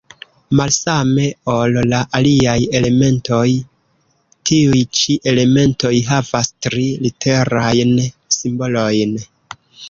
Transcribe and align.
Malsame 0.59 1.25
ol 1.55 1.75
la 1.91 1.99
aliaj 2.19 2.55
elementoj, 2.79 3.41
tiuj 4.51 4.79
ĉi 5.01 5.19
elementoj 5.33 5.93
havas 6.09 6.51
tri-literajn 6.69 7.95
simbolojn. 8.39 9.15